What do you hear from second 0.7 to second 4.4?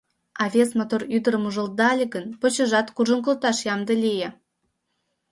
мотор ӱдырым ужылдале гын, почешыжат куржын колташ ямде лие.